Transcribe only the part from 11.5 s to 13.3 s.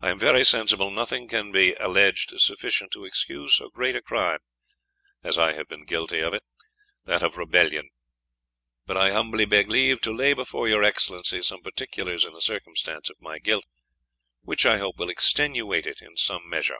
particulars in the circumstance of